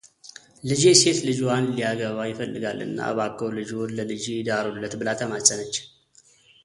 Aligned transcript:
ልጄ 0.69 0.83
ሴት 1.01 1.17
ልጅዎን 1.27 1.65
ሊያገባ 1.75 2.17
ይፈልጋልና 2.29 2.97
እባክዎ 3.11 3.49
ልጅዎን 3.59 3.93
ለልጄ 3.97 4.23
ይዳሩለት 4.39 4.93
ብላ 4.99 5.09
ተማፀነች፡፡ 5.21 5.75